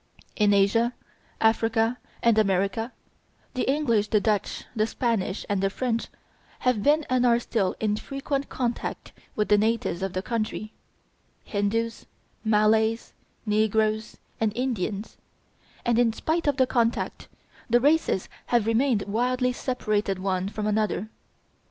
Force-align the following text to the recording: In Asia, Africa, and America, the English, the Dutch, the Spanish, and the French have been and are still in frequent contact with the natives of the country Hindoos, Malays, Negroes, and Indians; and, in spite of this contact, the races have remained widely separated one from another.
In 0.35 0.51
Asia, 0.51 0.93
Africa, 1.39 1.99
and 2.23 2.35
America, 2.39 2.91
the 3.53 3.71
English, 3.71 4.07
the 4.07 4.19
Dutch, 4.19 4.63
the 4.75 4.87
Spanish, 4.87 5.45
and 5.47 5.61
the 5.61 5.69
French 5.69 6.07
have 6.61 6.81
been 6.81 7.05
and 7.07 7.23
are 7.23 7.37
still 7.39 7.75
in 7.79 7.95
frequent 7.97 8.49
contact 8.49 9.11
with 9.35 9.49
the 9.49 9.59
natives 9.59 10.01
of 10.01 10.13
the 10.13 10.23
country 10.23 10.73
Hindoos, 11.45 12.07
Malays, 12.43 13.13
Negroes, 13.45 14.17
and 14.39 14.51
Indians; 14.57 15.17
and, 15.85 15.99
in 15.99 16.13
spite 16.13 16.47
of 16.47 16.57
this 16.57 16.67
contact, 16.67 17.27
the 17.69 17.79
races 17.79 18.27
have 18.47 18.65
remained 18.65 19.03
widely 19.03 19.53
separated 19.53 20.17
one 20.17 20.49
from 20.49 20.65
another. 20.65 21.09